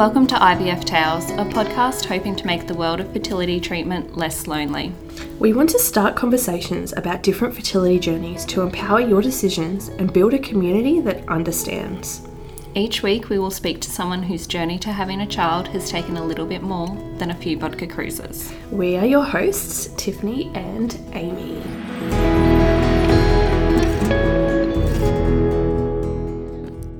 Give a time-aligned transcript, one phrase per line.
[0.00, 4.46] Welcome to IVF Tales, a podcast hoping to make the world of fertility treatment less
[4.46, 4.94] lonely.
[5.38, 10.32] We want to start conversations about different fertility journeys to empower your decisions and build
[10.32, 12.26] a community that understands.
[12.74, 16.16] Each week, we will speak to someone whose journey to having a child has taken
[16.16, 16.88] a little bit more
[17.18, 18.54] than a few vodka cruisers.
[18.70, 21.60] We are your hosts, Tiffany and Amy.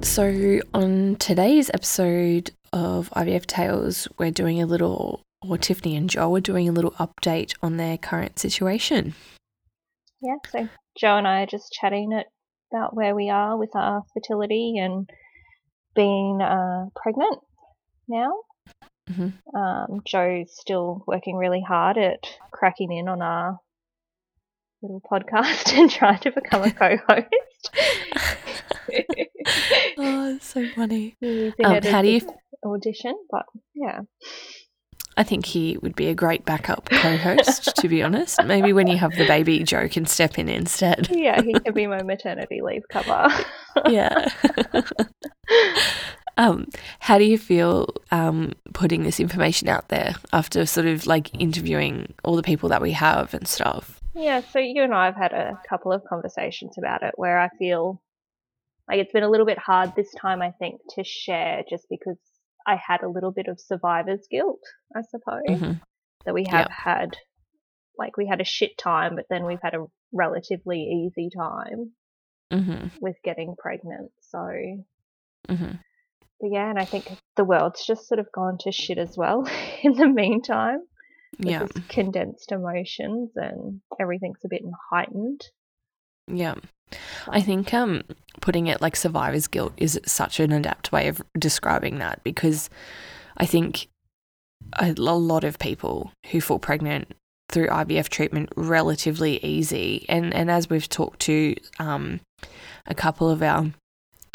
[0.03, 2.51] So, on today's episode
[3.01, 6.93] of IVF Tales, we're doing a little, or Tiffany and Joe are doing a little
[6.93, 9.15] update on their current situation.
[10.23, 10.69] Yeah, so
[10.99, 12.13] Joe and I are just chatting
[12.73, 15.09] about where we are with our fertility and
[15.95, 17.39] being uh, pregnant
[18.07, 18.33] now.
[19.11, 19.57] Mm-hmm.
[19.57, 23.59] Um, Joe's still working really hard at cracking in on our
[24.83, 27.71] little podcast and trying to become a co-host.
[29.99, 31.17] oh, it's so funny.
[31.23, 32.21] Um, how do you?
[32.65, 33.15] Audition?
[33.31, 34.01] But yeah,
[35.17, 37.77] I think he would be a great backup co-host.
[37.77, 41.09] to be honest, maybe when you have the baby, Joe can step in instead.
[41.11, 43.29] yeah, he could be my maternity leave cover.
[43.89, 44.29] yeah.
[46.37, 46.67] um,
[47.01, 52.15] how do you feel um, putting this information out there after sort of like interviewing
[52.25, 54.01] all the people that we have and stuff?
[54.15, 57.49] Yeah, so you and I have had a couple of conversations about it where I
[57.59, 58.01] feel
[58.89, 62.17] like it's been a little bit hard this time, I think, to share just because
[62.67, 64.63] I had a little bit of survivor's guilt,
[64.95, 65.81] I suppose, Mhm.
[66.25, 67.17] that we have had,
[67.99, 71.93] like, we had a shit time, but then we've had a relatively easy time
[72.53, 72.89] mm-hmm.
[73.01, 74.13] with getting pregnant.
[74.21, 74.39] So,
[75.49, 75.73] mm-hmm.
[76.41, 79.47] but yeah, and I think the world's just sort of gone to shit as well
[79.83, 80.81] in the meantime.
[81.39, 81.69] Yeah.
[81.89, 85.41] condensed emotions and everything's a bit heightened.
[86.27, 86.55] Yeah.
[87.29, 88.03] I think um,
[88.41, 92.69] putting it like survivor's guilt is such an adept way of describing that because
[93.37, 93.89] I think
[94.79, 97.15] a, a lot of people who fall pregnant
[97.51, 102.21] through IVF treatment relatively easy, and and as we've talked to um,
[102.87, 103.73] a couple of our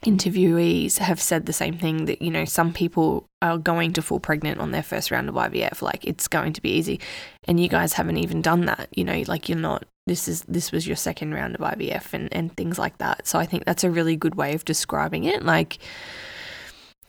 [0.04, 4.20] interviewees have said the same thing that you know some people are going to fall
[4.20, 7.00] pregnant on their first round of IVF like it's going to be easy
[7.46, 10.72] and you guys haven't even done that you know like you're not this is this
[10.72, 13.84] was your second round of IVF and and things like that so I think that's
[13.84, 15.80] a really good way of describing it like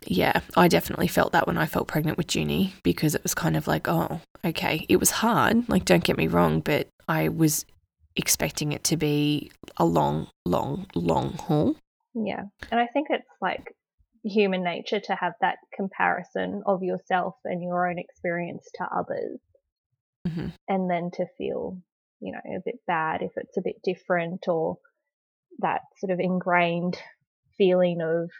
[0.07, 3.57] yeah I definitely felt that when I felt pregnant with Junie because it was kind
[3.57, 7.67] of like oh okay it was hard like don't get me wrong but I was
[8.15, 11.77] expecting it to be a long long long haul
[12.17, 12.45] Yeah.
[12.71, 13.75] And I think it's like
[14.25, 19.39] human nature to have that comparison of yourself and your own experience to others.
[20.27, 20.49] Mm-hmm.
[20.69, 21.79] And then to feel,
[22.21, 24.79] you know, a bit bad if it's a bit different or
[25.59, 26.97] that sort of ingrained
[27.57, 28.31] feeling of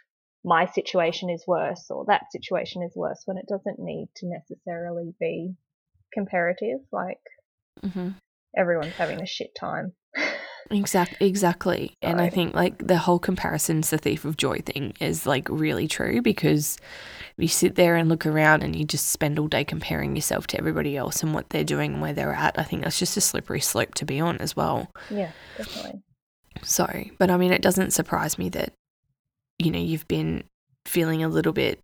[0.43, 5.13] my situation is worse or that situation is worse when it doesn't need to necessarily
[5.19, 5.53] be
[6.13, 6.79] comparative.
[6.91, 7.19] Like
[7.83, 8.09] mm-hmm.
[8.55, 9.93] everyone's having a shit time.
[10.71, 11.93] Exact, exactly.
[12.01, 15.87] And I think like the whole comparison's the thief of joy thing is like really
[15.87, 16.77] true because
[17.37, 20.57] you sit there and look around and you just spend all day comparing yourself to
[20.57, 22.57] everybody else and what they're doing and where they're at.
[22.57, 24.91] I think that's just a slippery slope to be on as well.
[25.09, 26.01] yeah, definitely.
[26.63, 26.87] So,
[27.19, 28.73] but I mean, it doesn't surprise me that,
[29.59, 30.43] you know, you've been
[30.85, 31.79] feeling a little bit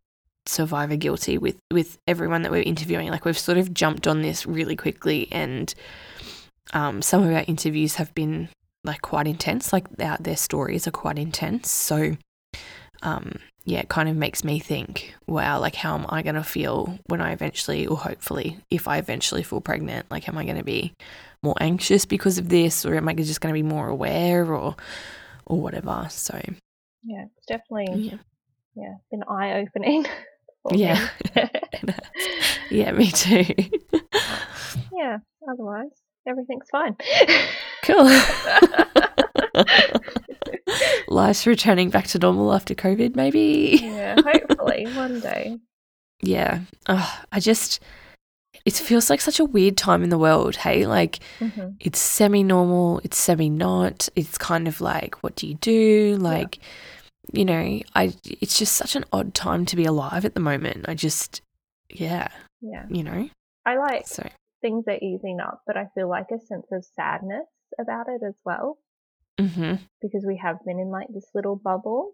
[0.47, 3.09] survivor guilty with, with everyone that we're interviewing.
[3.09, 5.74] Like we've sort of jumped on this really quickly and
[6.74, 8.50] um, some of our interviews have been
[8.84, 11.69] like quite intense, like their, their stories are quite intense.
[11.69, 12.18] So,
[13.03, 13.34] um,
[13.66, 17.00] yeah, it kind of makes me think, wow, like how am I going to feel
[17.07, 20.06] when I eventually, or hopefully, if I eventually fall pregnant?
[20.12, 20.94] Like, am I going to be
[21.41, 24.75] more anxious because of this, or am I just going to be more aware, or,
[25.46, 26.07] or whatever?
[26.09, 26.40] So,
[27.03, 28.18] Yeah, it's definitely yeah,
[28.75, 30.06] yeah, been eye opening.
[30.72, 31.09] Yeah.
[32.72, 33.44] yeah, me too.
[34.94, 35.18] yeah,
[35.51, 35.90] otherwise
[36.25, 36.95] everything's fine.
[37.84, 38.09] cool.
[41.13, 43.80] Life's returning back to normal after COVID, maybe.
[43.81, 45.57] yeah, hopefully one day.
[46.21, 46.62] Yeah.
[46.88, 47.81] Oh, I just,
[48.65, 50.56] it feels like such a weird time in the world.
[50.57, 54.07] Hey, like hmm it's semi normal, it's semi not.
[54.15, 56.18] It's kind of like, what do you do?
[56.19, 56.60] Like,
[57.33, 60.86] you know, I, it's just such an odd time to be alive at the moment.
[60.88, 61.42] I just,
[61.89, 62.30] yeah,
[62.62, 63.30] Yeah, you know,
[63.66, 64.27] I like so,
[64.62, 67.48] things are easing up, but I feel like a sense of sadness
[67.80, 68.77] about it as well
[69.39, 72.13] mm because we have been in like this little bubble,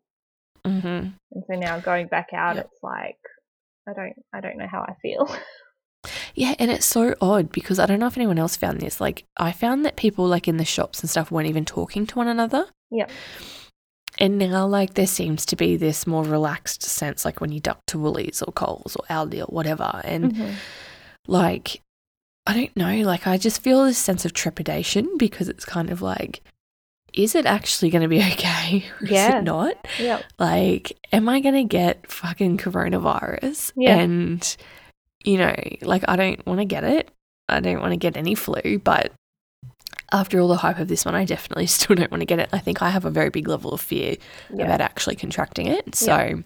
[0.65, 0.87] hmm, mm hmm.
[1.31, 2.65] and so now going back out, Yep.
[2.71, 3.17] it's like
[3.87, 5.29] I don't, I don't know how I feel.
[6.35, 9.01] Yeah, and it's so odd because I don't know if anyone else found this.
[9.01, 12.15] Like, I found that people, like in the shops and stuff, weren't even talking to
[12.15, 12.67] one another.
[12.89, 13.07] Yeah.
[14.17, 17.79] And now, like, there seems to be this more relaxed sense, like when you duck
[17.87, 19.99] to Woolies or Coles or Aldi or whatever.
[20.05, 20.53] And, Mhm.
[21.27, 21.81] like,
[22.47, 26.01] I don't know, like, I just feel this sense of trepidation because it's kind of
[26.01, 26.41] like,
[27.13, 28.85] is it actually going to be okay?
[29.01, 29.75] Or is it not?
[29.99, 30.23] Yep.
[30.39, 33.71] Like, am I going to get fucking coronavirus?
[33.75, 33.97] Yeah.
[33.97, 34.57] And,
[35.23, 37.09] you know, like, I don't want to get it.
[37.47, 39.11] I don't want to get any flu, but
[40.11, 42.49] after all the hype of this one, I definitely still don't want to get it.
[42.53, 44.15] I think I have a very big level of fear
[44.53, 44.65] Yeah.
[44.65, 45.95] about actually contracting it.
[45.95, 46.43] So,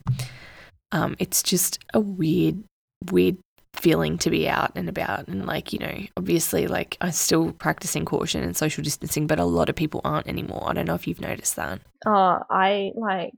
[0.92, 2.63] um, it's just a weird,
[3.12, 3.38] weird
[3.73, 5.27] feeling to be out and about.
[5.27, 9.45] And, like, you know, obviously, like, I'm still practicing caution and social distancing, but a
[9.45, 10.63] lot of people aren't anymore.
[10.67, 11.81] I don't know if you've noticed that.
[12.05, 13.33] Oh, I like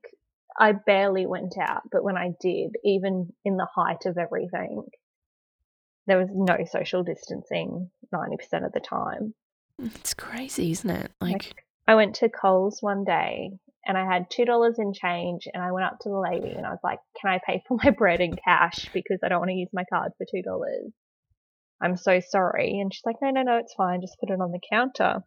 [0.58, 4.84] I barely went out, but when I did, even in the height of everything,
[6.08, 9.34] there was no social distancing 90% of the time.
[9.84, 11.12] It's crazy, isn't it?
[11.20, 13.52] Like, I went to Coles one day
[13.86, 16.72] and I had $2 in change and I went up to the lady and I
[16.72, 19.56] was like, "Can I pay for my bread in cash because I don't want to
[19.56, 20.92] use my card for $2?"
[21.82, 22.80] I'm so sorry.
[22.80, 24.02] And she's like, "No, no, no, it's fine.
[24.02, 25.24] Just put it on the counter."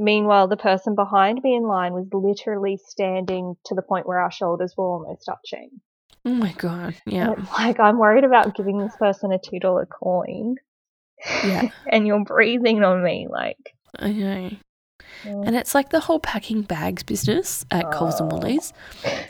[0.00, 4.30] Meanwhile, the person behind me in line was literally standing to the point where our
[4.30, 5.70] shoulders were almost touching.
[6.24, 6.94] oh my God.
[7.04, 7.34] Yeah.
[7.58, 10.54] Like, I'm worried about giving this person a $2 coin.
[11.44, 11.70] Yeah.
[11.90, 13.26] and you're breathing on me.
[13.28, 14.50] Like, I know.
[15.24, 18.36] And it's like the whole packing bags business at Coles and Oh.
[18.36, 18.72] Woolies.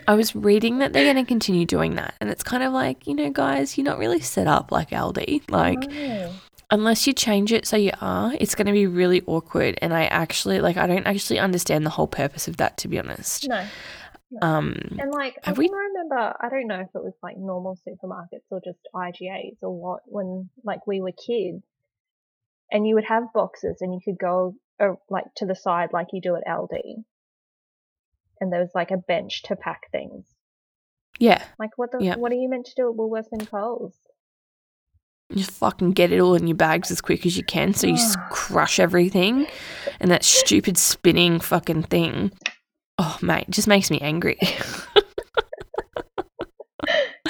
[0.07, 2.15] I was reading that they're going to continue doing that.
[2.21, 5.51] And it's kind of like, you know, guys, you're not really set up like Aldi.
[5.51, 6.33] Like, no.
[6.71, 9.79] unless you change it so you are, it's going to be really awkward.
[9.81, 12.99] And I actually, like, I don't actually understand the whole purpose of that, to be
[12.99, 13.49] honest.
[13.49, 13.65] no.
[14.43, 18.45] Um, And like, I we- remember, I don't know if it was like normal supermarkets
[18.51, 21.63] or just IGAs or what, when like we were kids
[22.71, 26.09] and you would have boxes and you could go uh, like to the side like
[26.13, 27.05] you do at Aldi.
[28.41, 30.25] And there was like a bench to pack things.
[31.19, 32.15] yeah, Like, what the, Yeah.
[32.17, 33.95] what are you meant to do at Woolworths and Coles?
[35.37, 37.75] just fucking get it all in your bags as quick as you can.
[37.75, 39.47] So you just crush everything.
[40.01, 42.33] And that stupid spinning fucking thing.
[42.97, 44.39] Oh, mate, it just makes me angry.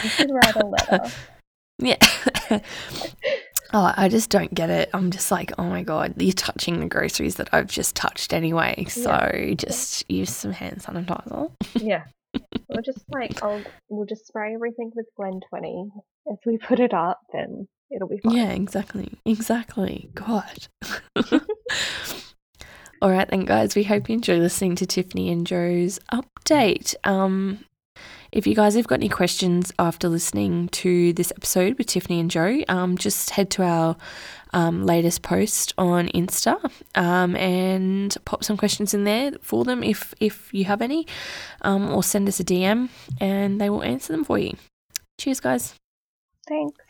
[0.03, 1.11] You should write a letter.
[1.81, 1.97] Yeah.
[3.73, 4.91] oh, I just don't get it.
[4.93, 8.87] I'm just like, oh my god, you're touching the groceries that I've just touched anyway.
[8.89, 11.51] So just use some hand sanitizer.
[11.75, 12.05] yeah.
[12.69, 15.91] We'll just like, I'll, we'll just spray everything with Glen 20
[16.27, 18.37] If we put it up then it'll be fine.
[18.37, 19.13] Yeah, exactly.
[19.25, 20.11] Exactly.
[20.15, 20.69] God.
[23.01, 26.95] All right then guys, we hope you enjoy listening to Tiffany and Joe's update.
[27.05, 27.65] Um
[28.31, 32.31] if you guys have got any questions after listening to this episode with Tiffany and
[32.31, 33.97] Joe, um, just head to our
[34.53, 40.15] um, latest post on Insta um, and pop some questions in there for them if
[40.21, 41.07] if you have any,
[41.63, 42.89] um, or send us a DM
[43.21, 44.55] and they will answer them for you.
[45.19, 45.75] Cheers, guys.
[46.47, 46.85] Thanks.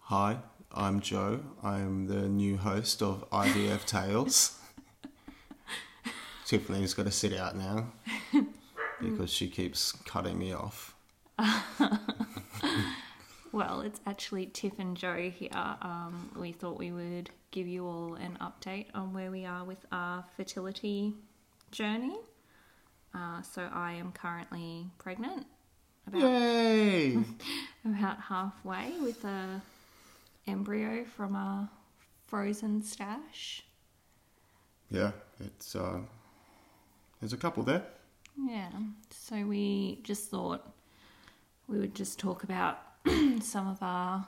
[0.00, 0.38] Hi,
[0.72, 1.40] I'm Joe.
[1.62, 4.58] I'm the new host of IVF Tales.
[6.46, 7.92] Tiffany's got to sit out now
[9.00, 10.94] because she keeps cutting me off.
[13.52, 15.50] Well, it's actually Tiff and Joe here.
[15.54, 19.86] Um, we thought we would give you all an update on where we are with
[19.90, 21.14] our fertility
[21.72, 22.16] journey.
[23.14, 25.46] Uh, so I am currently pregnant,
[26.06, 27.18] about Yay!
[27.86, 29.62] about halfway with a
[30.46, 31.70] embryo from a
[32.26, 33.62] frozen stash.
[34.90, 36.00] yeah, it's uh,
[37.20, 37.84] there's a couple there.
[38.38, 38.70] Yeah.
[39.10, 40.72] So we just thought
[41.66, 42.78] we would just talk about
[43.40, 44.26] some of our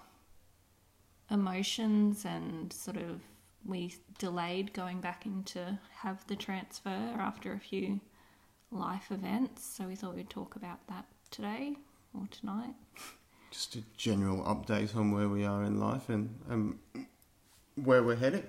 [1.30, 3.20] emotions and sort of
[3.64, 8.00] we delayed going back in to have the transfer after a few
[8.70, 9.64] life events.
[9.64, 11.76] So we thought we'd talk about that today
[12.14, 12.74] or tonight.
[13.50, 16.78] Just a general update on where we are in life and um,
[17.74, 18.48] where we're headed.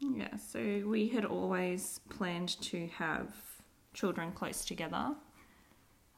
[0.00, 3.34] Yeah, so we had always planned to have
[3.94, 5.14] children close together.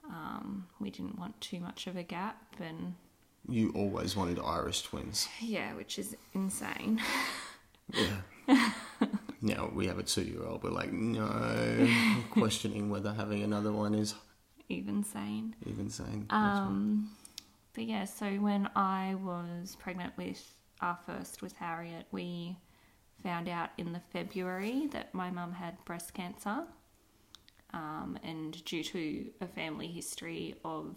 [0.07, 2.93] Um, we didn't want too much of a gap, and
[3.49, 5.27] You always wanted Irish twins.
[5.41, 7.01] yeah, which is insane.
[7.93, 8.69] Yeah.
[9.41, 10.63] now we have a two-year-old.
[10.63, 11.87] We're like, no,
[12.31, 14.15] questioning whether having another one is
[14.69, 15.55] Even sane.
[15.65, 16.27] even sane.
[16.29, 17.09] Um,
[17.73, 20.41] but yeah, so when I was pregnant with
[20.81, 22.57] our first with Harriet, we
[23.23, 26.63] found out in the February that my mum had breast cancer.
[27.75, 30.95] Um, and due to a family history of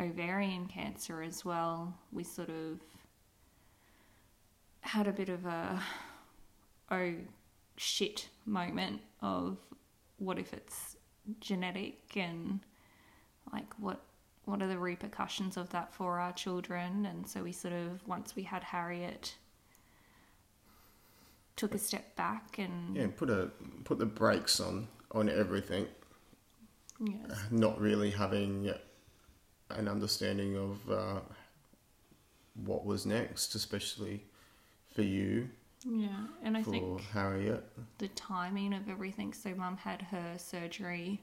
[0.00, 2.78] ovarian cancer as well, we sort of
[4.82, 5.82] had a bit of a
[6.92, 7.14] oh
[7.76, 9.58] shit moment of
[10.18, 10.96] what if it's
[11.40, 12.60] genetic and
[13.52, 14.00] like what
[14.44, 17.06] what are the repercussions of that for our children?
[17.06, 19.34] And so we sort of once we had Harriet
[21.56, 23.50] took a step back and Yeah, put a
[23.82, 25.86] put the brakes on on everything.
[27.00, 27.38] yes.
[27.50, 28.72] Not really having
[29.70, 31.20] an understanding of uh,
[32.54, 34.24] what was next, especially
[34.94, 35.48] for you,
[35.88, 37.64] yeah and I think Harriet.
[37.98, 39.32] the timing of everything.
[39.32, 41.22] So, mum had her surgery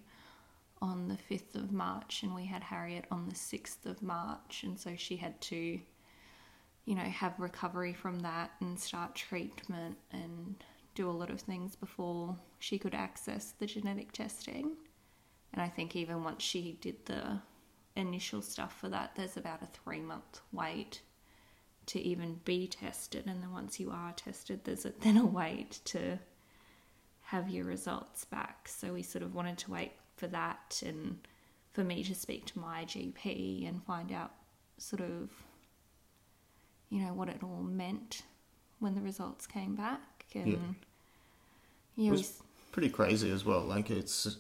[0.82, 4.64] on the 5th of March, and we had Harriet on the 6th of March.
[4.64, 5.80] And so, she had to,
[6.86, 10.56] you know, have recovery from that and start treatment and
[10.98, 14.76] do a lot of things before she could access the genetic testing.
[15.54, 17.40] And I think even once she did the
[17.96, 21.02] initial stuff for that, there's about a three month wait
[21.86, 23.28] to even be tested.
[23.28, 26.18] And then once you are tested, there's a, then a wait to
[27.22, 28.68] have your results back.
[28.68, 31.20] So we sort of wanted to wait for that and
[31.74, 34.32] for me to speak to my GP and find out
[34.80, 35.30] sort of,
[36.90, 38.24] you know, what it all meant
[38.80, 40.26] when the results came back.
[40.34, 40.87] And yeah,
[41.98, 43.62] It was pretty crazy as well.
[43.62, 44.38] Like it's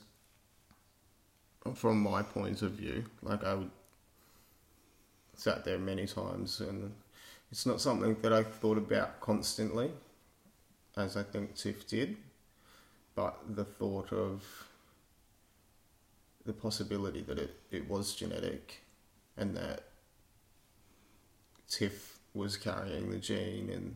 [1.73, 3.71] from my point of view, like I would
[5.35, 6.93] sat there many times and
[7.51, 9.91] it's not something that I thought about constantly
[10.95, 12.17] as I think Tiff did,
[13.15, 14.43] but the thought of
[16.45, 18.83] the possibility that it, it was genetic
[19.35, 19.83] and that
[21.69, 23.95] Tiff was carrying the gene and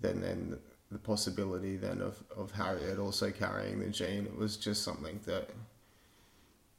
[0.00, 0.58] then then
[0.96, 4.24] the possibility then of, of Harriet also carrying the gene.
[4.24, 5.50] It was just something that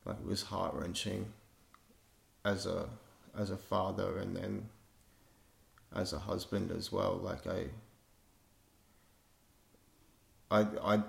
[0.05, 1.27] like was heart wrenching
[2.43, 2.89] as a
[3.37, 4.69] as a father and then
[5.95, 7.19] as a husband as well.
[7.21, 7.65] Like I
[10.49, 11.03] I I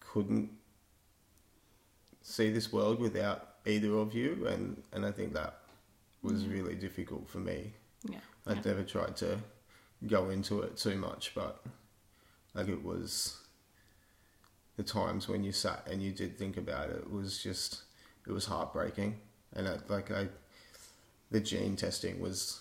[0.00, 0.50] couldn't
[2.20, 5.60] see this world without either of you and, and I think that
[6.22, 6.52] was mm.
[6.52, 7.72] really difficult for me.
[8.06, 9.38] yeah, I'd never tried to
[10.06, 11.64] go into it too much, but
[12.54, 13.36] like it was
[14.76, 17.82] the times when you sat and you did think about it, it was just
[18.26, 19.18] it was heartbreaking,
[19.54, 20.28] and I, like I,
[21.30, 22.60] the gene testing was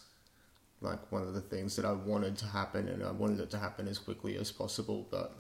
[0.82, 3.58] like one of the things that I wanted to happen, and I wanted it to
[3.60, 5.36] happen as quickly as possible, but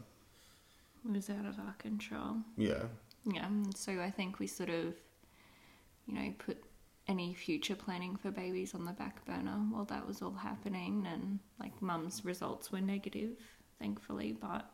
[1.06, 2.38] it was out of our control.
[2.58, 2.84] yeah,
[3.26, 4.94] Yeah, and so I think we sort of,
[6.08, 6.64] you know, put
[7.08, 11.08] any future planning for babies on the back burner while that was all happening.
[11.12, 13.38] And like mum's results were negative,
[13.80, 14.70] thankfully, but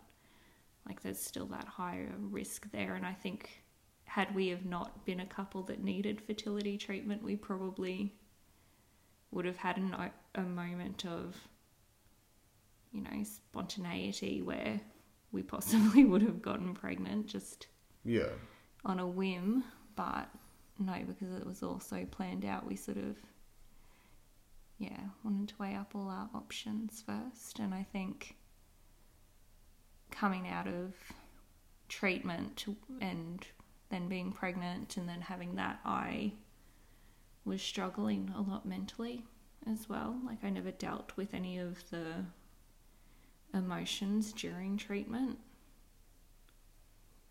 [0.87, 2.95] like there's still that higher risk there.
[2.95, 3.63] And I think
[4.05, 8.13] had we have not been a couple that needed fertility treatment, we probably
[9.31, 9.95] would have had an,
[10.35, 11.35] a moment of,
[12.91, 14.79] you know, spontaneity where
[15.31, 17.67] we possibly would have gotten pregnant just
[18.03, 18.29] yeah,
[18.85, 19.63] on a whim,
[19.95, 20.29] but
[20.77, 23.17] no, because it was all so planned out, we sort of,
[24.77, 27.59] yeah, wanted to weigh up all our options first.
[27.59, 28.35] And I think
[30.17, 30.93] coming out of
[31.89, 32.65] treatment
[33.01, 33.45] and
[33.89, 36.31] then being pregnant and then having that, I
[37.43, 39.23] was struggling a lot mentally
[39.71, 40.15] as well.
[40.25, 42.25] Like, I never dealt with any of the
[43.53, 45.37] emotions during treatment.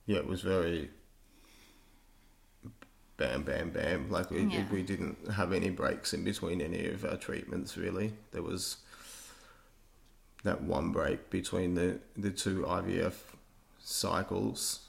[0.07, 0.19] yeah.
[0.19, 0.91] It was very
[3.17, 4.11] bam, bam, bam.
[4.11, 4.67] Like we Yeah.
[4.71, 7.77] we didn't have any breaks in between any of our treatments.
[7.77, 8.79] Really, there was
[10.45, 13.15] that one break between the the two IVF
[13.79, 14.81] cycles.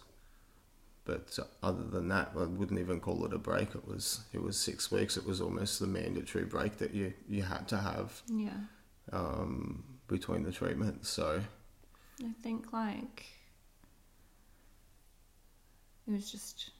[1.05, 3.75] But other than that, I wouldn't even call it a break.
[3.75, 5.17] It was it was six weeks.
[5.17, 8.57] It was almost the mandatory break that you you had to have Yeah.
[9.13, 11.09] um, between the treatments.
[11.09, 11.41] So
[12.23, 13.25] I think like
[16.07, 16.71] it was just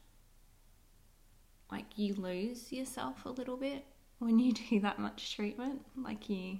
[1.71, 3.83] like you lose yourself a little bit
[4.19, 5.85] when you do that much treatment.
[5.95, 6.59] Like you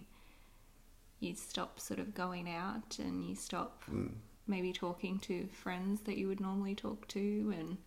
[1.25, 4.09] you stop sort of going out and you stop mm.
[4.47, 7.77] maybe talking to friends that you would normally talk to and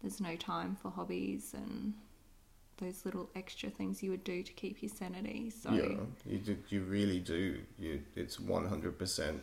[0.00, 1.94] there's no time for hobbies and
[2.78, 5.50] those little extra things you would do to keep your sanity.
[5.50, 7.60] So yeah, you do, you really do.
[7.78, 9.40] You it's one hundred percent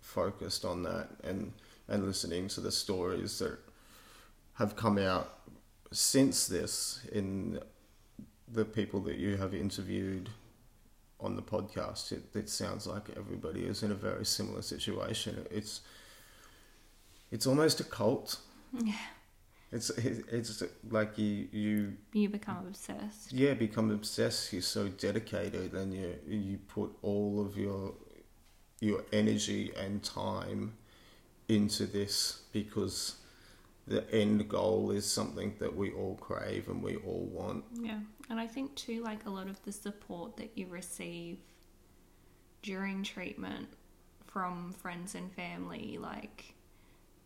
[0.00, 1.52] focused on that and
[1.88, 3.58] and listening to the stories that
[4.54, 5.38] have come out
[5.92, 7.58] since this in
[8.50, 10.30] the people that you have interviewed
[11.22, 12.12] on the podcast.
[12.12, 15.46] It, it sounds like everybody is in a very similar situation.
[15.50, 15.80] It's
[17.30, 18.38] it's almost a cult.
[18.82, 18.94] Yeah.
[19.70, 23.32] It's it's like you you you become obsessed.
[23.32, 27.94] yeah become obsessed you're so dedicated and you you put all of your
[28.80, 30.74] your energy and time
[31.48, 33.16] into this because
[33.86, 37.64] the end goal is something that we all crave and we all want.
[37.80, 38.00] Yeah.
[38.32, 41.36] And I think too, like a lot of the support that you receive
[42.62, 43.68] during treatment
[44.26, 46.54] from friends and family, like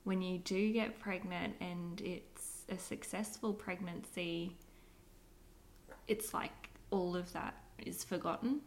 [0.03, 4.57] when you do get pregnant and it's a successful pregnancy,
[6.09, 8.61] it's like all of that is forgotten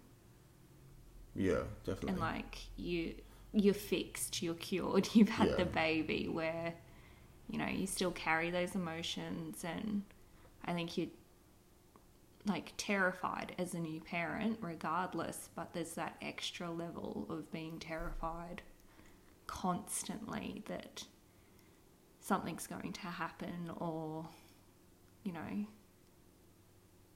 [1.35, 2.09] Yeah, definitely.
[2.11, 3.15] and like you
[3.51, 5.55] you're fixed you're cured you've had Yeah.
[5.55, 6.73] the baby where
[7.49, 10.03] you know you still carry those emotions and
[10.65, 11.07] i think you're
[12.49, 18.61] like terrified as a new parent regardless but there's that extra level of being terrified
[19.47, 21.03] constantly that
[22.19, 24.27] something's going to happen or
[25.23, 25.65] you know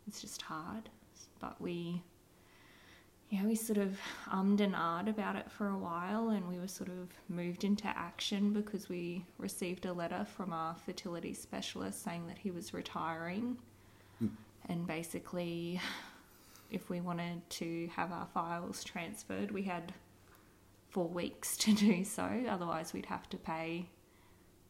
[0.08, 0.90] it's just hard
[1.40, 2.04] but we
[3.34, 3.98] yeah, we sort of
[4.32, 7.88] ummed and ahed about it for a while and we were sort of moved into
[7.88, 13.58] action because we received a letter from our fertility specialist saying that he was retiring.
[14.20, 14.28] Hmm.
[14.70, 15.80] And basically,
[16.72, 19.94] if we wanted to have our files transferred, we had
[20.90, 22.46] four weeks to do so.
[22.50, 23.90] Otherwise, we'd have to pay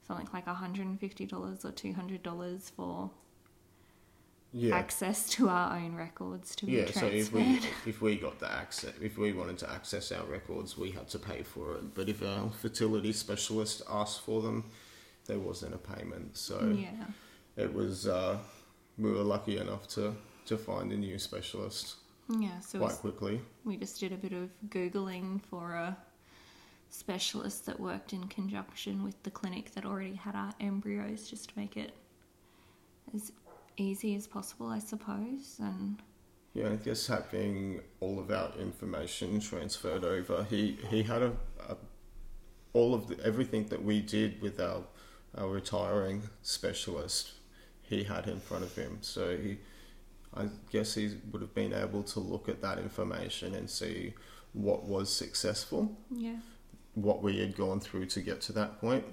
[0.07, 3.11] something like $150 or $200 for
[4.53, 4.75] yeah.
[4.75, 8.51] access to our own records to be Yeah, so if we if we got the
[8.51, 11.93] access, if we wanted to access our records, we had to pay for it.
[11.95, 14.65] But if our fertility specialist asked for them,
[15.25, 16.37] there wasn't a payment.
[16.37, 17.05] So yeah.
[17.57, 18.37] it was uh,
[18.97, 21.95] we were lucky enough to to find a new specialist
[22.29, 23.41] Yeah, so quite quickly.
[23.63, 25.97] we just did a bit of Googling for a
[26.89, 31.59] specialist that worked in conjunction with the clinic that already had our embryos just to
[31.59, 31.93] make it
[33.15, 33.31] as
[33.77, 35.57] easy as possible, I suppose.
[35.59, 36.01] And
[36.53, 41.31] Yeah, I guess having all of our information transferred over, he he had a,
[41.67, 41.77] a
[42.73, 44.83] all of the, everything that we did with our
[45.37, 47.31] our retiring specialist,
[47.97, 48.97] he had in front of him.
[49.01, 49.57] So he,
[50.35, 54.13] I guess he would have been able to look at that information and see
[54.53, 56.37] what was successful, yeah,
[56.95, 59.05] what we had gone through to get to that point.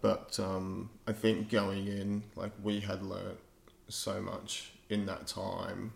[0.00, 3.38] But um, I think going in, like we had learnt
[3.88, 5.92] so much in that time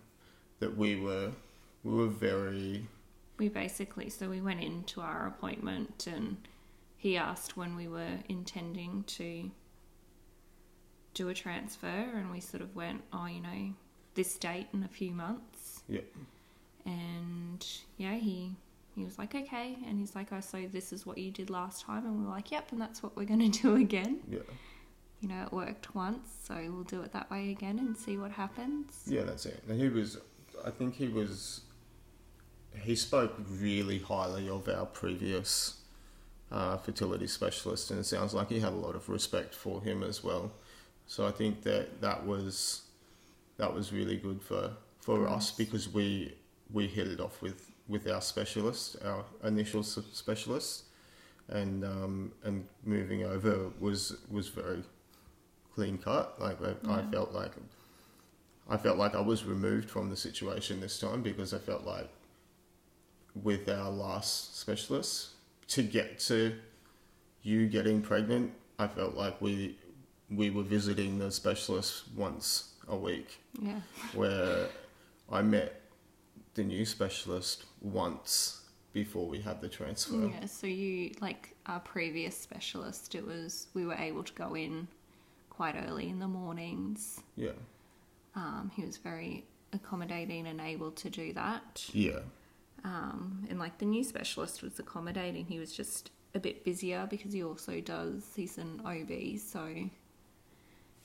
[0.60, 1.30] that we were
[1.84, 2.86] we were very
[3.38, 6.36] we basically, so we went into our appointment and
[6.96, 9.50] he asked when we were intending to
[11.14, 13.74] do a transfer, and we sort of went, oh, you know,
[14.14, 15.82] this date in a few months.
[15.88, 16.00] yeah
[16.84, 17.66] And
[17.96, 18.52] yeah, he
[18.94, 19.76] he was like, okay.
[19.86, 22.04] And he's like, oh, so this is what you did last time.
[22.04, 24.20] And we're like, yep, and that's what we're going to do again.
[24.28, 24.40] yeah
[25.20, 28.32] You know, it worked once, so we'll do it that way again and see what
[28.32, 29.02] happens.
[29.06, 29.62] yeah that's it.
[29.68, 30.18] And he was,
[30.64, 31.62] I think he was,
[32.82, 35.78] he spoke really highly of our previous
[36.50, 40.02] uh, fertility specialist, and it sounds like he had a lot of respect for him
[40.02, 40.52] as well.
[41.08, 42.82] So I think that that was
[43.56, 46.34] that was really good for for us because we
[46.70, 50.84] we hit it off with with our specialist, our initial specialist,
[51.48, 54.84] and um, and moving over was was very
[55.74, 56.38] clean cut.
[56.38, 57.52] Like I, I felt like
[58.68, 62.10] I felt like I was removed from the situation this time because I felt like
[63.42, 65.30] with our last specialist
[65.68, 66.54] to get to
[67.42, 69.78] you getting pregnant, I felt like we
[70.30, 73.80] we were visiting the specialist once a week Yeah.
[74.14, 74.68] where
[75.30, 75.82] I met
[76.54, 78.62] the new specialist once
[78.92, 80.26] before we had the transfer.
[80.26, 84.88] Yeah, so you like our previous specialist, it was we were able to go in
[85.50, 87.20] quite early in the mornings.
[87.36, 87.52] Yeah.
[88.34, 91.84] Um, he was very accommodating and able to do that.
[91.92, 92.20] Yeah.
[92.84, 95.44] Um, and like the new specialist was accommodating.
[95.46, 99.66] He was just a bit busier because he also does he's an OB, so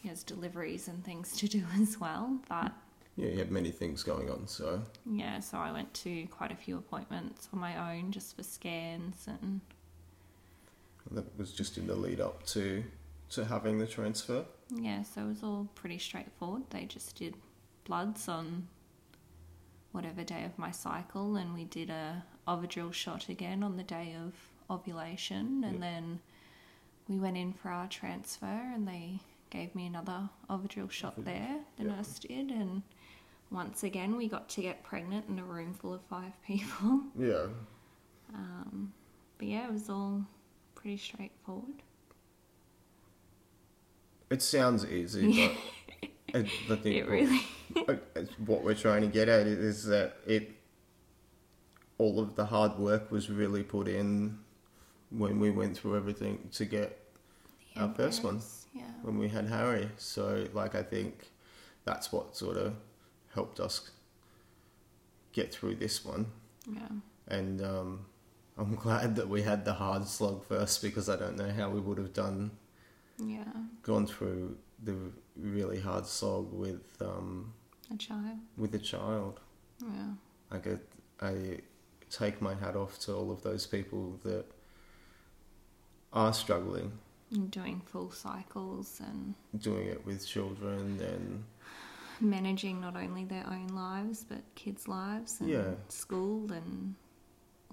[0.03, 2.37] he has deliveries and things to do as well.
[2.49, 2.71] But
[3.15, 6.55] Yeah, he had many things going on, so yeah, so I went to quite a
[6.55, 9.61] few appointments on my own just for scans and
[11.11, 12.83] that was just in the lead up to
[13.29, 14.45] to having the transfer.
[14.75, 16.63] Yeah, so it was all pretty straightforward.
[16.69, 17.35] They just did
[17.83, 18.67] bloods on
[19.91, 24.15] whatever day of my cycle, and we did a Ovidrel shot again on the day
[24.23, 24.33] of
[24.69, 25.79] ovulation, and Yeah.
[25.79, 26.19] then
[27.07, 29.19] we went in for our transfer, and they
[29.53, 31.59] gave me another Ovidrel shot there.
[31.77, 31.95] The yeah.
[31.95, 32.81] nurse did, and
[33.51, 37.03] once again we got to get pregnant in a room full of five people.
[37.17, 37.45] Yeah.
[38.33, 38.91] Um,
[39.37, 40.25] but yeah, it was all
[40.73, 41.83] pretty straightforward.
[44.31, 45.51] It sounds easy,
[46.25, 47.41] but I, I think It really.
[47.85, 48.03] what,
[48.45, 50.51] what we're trying to get at is that it
[51.99, 54.39] all of the hard work was really put in
[55.11, 56.99] when we went through everything to get
[57.77, 58.41] our first one
[58.73, 58.91] Yeah.
[59.03, 59.89] when we had Harry.
[59.97, 61.27] So, like, I think
[61.85, 62.73] that's what sort of
[63.33, 63.91] helped us
[65.31, 66.25] get through this one.
[66.67, 66.87] Yeah.
[67.27, 68.05] And um,
[68.57, 71.79] I'm glad that we had the hard slog first because I don't know how we
[71.79, 72.51] would have done
[73.17, 73.43] Yeah.
[73.83, 74.95] gone through the
[75.35, 77.53] really hard slog with um,
[77.93, 78.37] A child.
[78.57, 79.39] with a child.
[79.81, 80.13] Yeah.
[80.51, 80.79] I get
[81.21, 81.59] I
[82.09, 84.45] take my hat off to all of those people that
[86.11, 86.91] are struggling
[87.33, 91.43] And doing full cycles and doing it with children and
[92.21, 95.73] managing not only their own lives but kids' lives and Yeah.
[95.89, 96.93] school and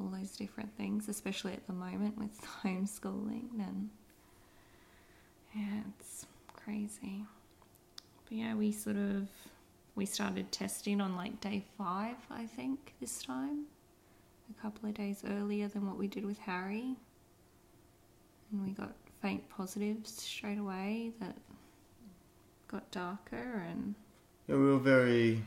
[0.00, 3.90] all those different things, especially at the moment with homeschooling and
[5.54, 7.26] yeah, it's crazy.
[8.24, 9.28] But yeah, we sort of
[9.94, 13.64] we started testing on like day five, I think, this time.
[14.58, 16.96] A couple of days earlier than what we did with Harry.
[18.52, 21.36] And we got faint positives straight away that
[22.68, 23.94] got darker and
[24.46, 25.42] yeah, we were very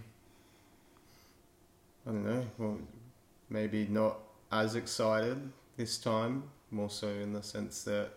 [2.05, 2.77] I don't know, well
[3.49, 4.17] maybe not
[4.51, 5.37] as excited
[5.77, 8.09] this time, more so in the sense that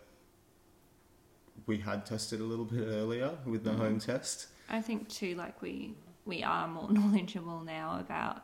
[1.66, 3.76] we had tested a little bit earlier with the Mhm.
[3.78, 4.48] home test.
[4.68, 8.42] I think too, like we we are more knowledgeable now about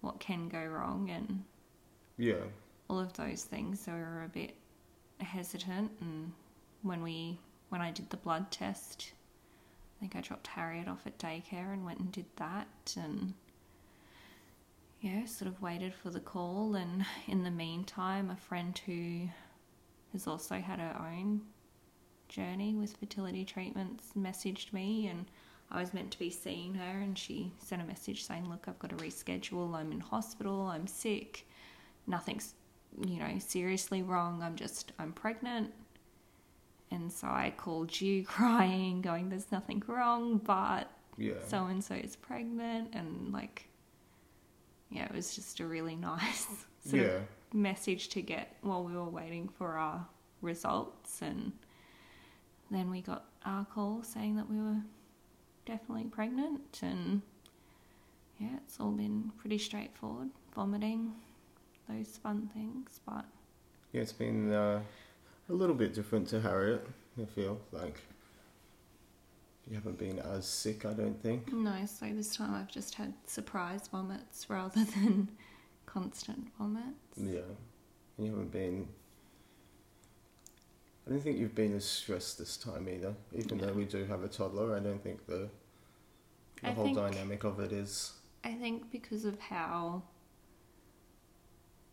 [0.00, 1.44] what can go wrong and
[2.16, 2.44] Yeah.
[2.88, 3.80] all of those things.
[3.80, 4.56] So we were a bit
[5.24, 6.32] hesitant, and
[6.82, 9.12] when we when I did the blood test,
[9.96, 13.34] I think I dropped Harriet off at daycare and went and did that, and
[15.00, 16.74] yeah, sort of waited for the call.
[16.74, 19.28] And in the meantime, a friend who
[20.12, 21.42] has also had her own
[22.28, 25.26] journey with fertility treatments messaged me and
[25.70, 28.78] I was meant to be seeing her and she sent a message saying, Look, I've
[28.78, 29.74] got to reschedule.
[29.74, 30.62] I'm in hospital.
[30.62, 31.46] I'm sick.
[32.06, 32.54] Nothing's,
[33.00, 34.42] you know, seriously wrong.
[34.42, 35.72] I'm just, I'm pregnant.
[36.90, 40.90] And so I called you crying, going, There's nothing wrong, but
[41.46, 42.94] so and so is pregnant.
[42.94, 43.68] And like,
[44.90, 46.46] yeah, it was just a really nice
[46.84, 47.08] sort yeah.
[47.08, 50.06] of message to get while we were waiting for our
[50.40, 51.22] results.
[51.22, 51.52] And
[52.70, 54.80] then we got our call saying that we were
[55.66, 56.80] definitely pregnant.
[56.82, 57.22] And
[58.38, 61.12] yeah, it's all been pretty straightforward vomiting,
[61.88, 63.00] those fun things.
[63.06, 63.24] But
[63.92, 64.80] Yeah, it's been uh,
[65.48, 66.86] a little bit different to Harriet.
[67.20, 68.00] I feel like
[69.68, 70.84] you haven't been as sick.
[70.84, 71.52] I don't think.
[71.52, 75.28] no, so this time I've just had surprise vomits rather than
[75.86, 77.16] constant vomits.
[77.16, 77.40] Yeah,
[78.18, 78.88] you haven't been.
[81.06, 83.14] I don't think you've been as stressed this time either.
[83.34, 83.66] Even Yeah.
[83.66, 85.48] though we do have a toddler, I don't think the
[86.62, 88.12] the I whole think- dynamic of it is.
[88.42, 90.02] I think because of how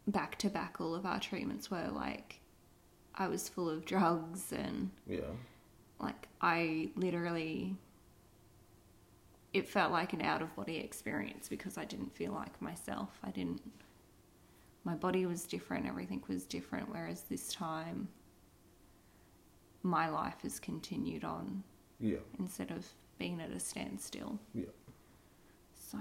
[0.08, 2.40] back to back all of our treatments were, like,
[3.16, 5.22] I was full of drugs and, Yeah,
[6.00, 7.76] like, I literally.
[9.54, 13.20] It felt like an out of body experience because I didn't feel like myself.
[13.22, 13.62] I didn't.
[14.86, 18.08] My body was different, everything was different, whereas this time
[19.84, 21.64] my life has continued on
[22.00, 22.86] yeah, instead of
[23.20, 24.40] being at a standstill.
[24.56, 24.66] yeah.
[25.76, 25.98] So,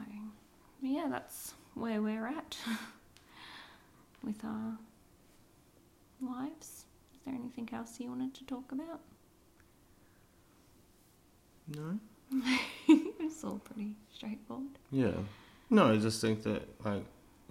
[0.81, 2.57] yeah, that's where we're at
[4.23, 4.79] with our
[6.21, 6.85] lives.
[7.15, 9.01] Is there anything else you wanted to talk about?
[11.69, 11.99] No.
[12.89, 14.79] it's all pretty straightforward.
[14.91, 15.13] Yeah.
[15.69, 17.05] No, I just think that like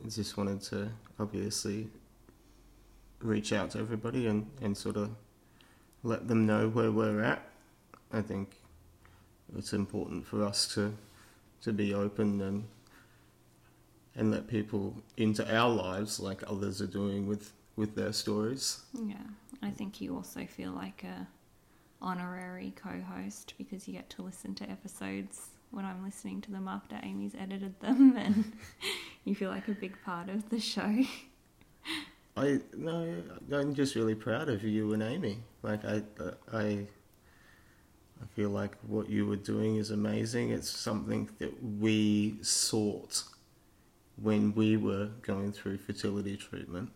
[0.03, 1.89] I just wanted to obviously
[3.21, 5.11] reach out to everybody and, and sort of
[6.03, 7.41] let them know where we're at.
[8.11, 8.55] I think
[9.57, 10.93] it's important for us to
[11.61, 12.63] to be open and
[14.15, 18.81] and let people into our lives like others are doing with with their stories.
[18.93, 19.15] Yeah,
[19.61, 21.27] I think you also feel like a
[22.01, 26.99] honorary co-host because you get to listen to episodes when I'm listening to them after
[27.03, 28.51] Amy's edited them, and
[29.23, 31.03] you feel like a big part of the show.
[32.35, 33.15] I no,
[33.51, 35.39] I'm just really proud of you and Amy.
[35.61, 36.01] Like I,
[36.53, 40.51] I, I feel like what you were doing is amazing.
[40.51, 43.23] It's something that we sought
[44.21, 46.91] when we were going through fertility treatment,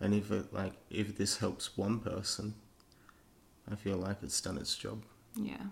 [0.00, 2.54] and if it like if this helps one person,
[3.70, 5.02] I feel like it's done its job.
[5.36, 5.66] Yeah,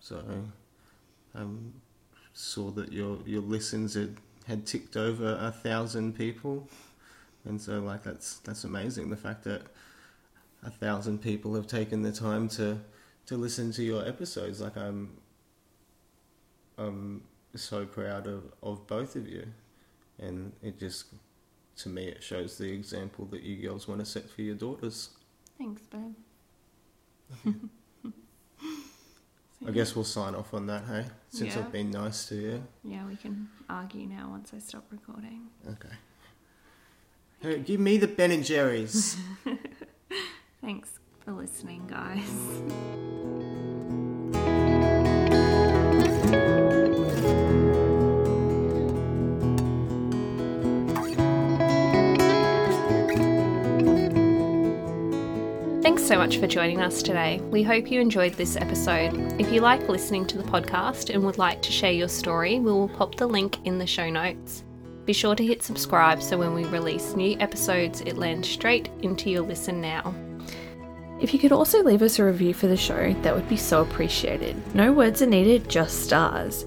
[0.00, 0.22] So,
[1.34, 1.74] I um,
[2.34, 4.16] saw that your your listens had
[4.46, 6.68] had ticked over a thousand people,
[7.44, 9.10] and so like that's that's amazing.
[9.10, 9.62] The fact that
[10.62, 12.78] a thousand people have taken the time to
[13.26, 15.18] to listen to your episodes, like I'm
[16.76, 17.22] I'm
[17.54, 19.46] so proud of of both of you,
[20.18, 21.06] and it just
[21.76, 25.10] to me it shows the example that you girls want to set for your daughters.
[25.58, 26.14] thanks, babe.
[29.66, 31.04] I guess we'll sign off on that, hey?
[31.30, 31.62] Since Yeah.
[31.62, 32.62] I've been nice to you.
[32.84, 35.48] Yeah, we can argue now once I stop recording.
[35.68, 35.94] Okay.
[37.40, 39.16] Hey, give me the Ben and Jerry's.
[40.60, 40.90] Thanks
[41.24, 43.37] for listening, guys.
[56.08, 57.38] So much for joining us today.
[57.50, 59.12] We hope you enjoyed this episode.
[59.38, 62.72] If you like listening to the podcast and would like to share your story, we
[62.72, 64.64] will pop the link in the show notes.
[65.04, 69.28] Be sure to hit subscribe so when we release new episodes, it lands straight into
[69.28, 70.14] your listen now.
[71.20, 73.82] If you could also leave us a review for the show, that would be so
[73.82, 74.56] appreciated.
[74.74, 76.64] No words are needed, just stars.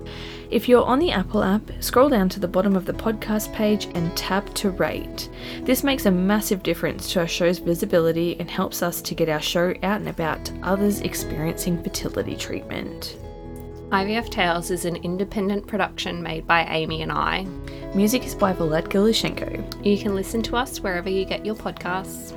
[0.52, 3.86] If you're on the Apple app, scroll down to the bottom of the podcast page
[3.96, 5.30] and tap to rate.
[5.62, 9.40] This makes a massive difference to our show's visibility and helps us to get our
[9.40, 13.16] show out and about to others experiencing fertility treatment.
[13.92, 17.44] IVF Tales is an independent production made by Amy and I.
[17.96, 19.86] Music is by Vlad Gluschenko.
[19.86, 22.36] You can listen to us wherever you get your podcasts.